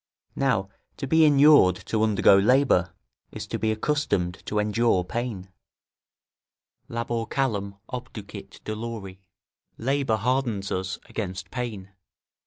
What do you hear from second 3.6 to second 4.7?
accustomed to